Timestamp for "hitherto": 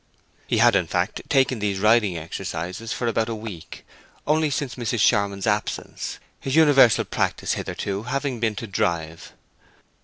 7.53-8.01